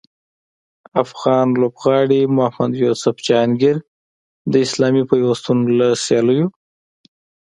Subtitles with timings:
[1.03, 3.77] افغان لوبغاړي محمد یوسف جهانګیر
[4.51, 6.45] د اسلامي پیوستون له سیالیو